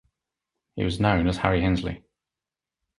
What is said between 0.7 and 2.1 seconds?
He was known as Harry Hinsley.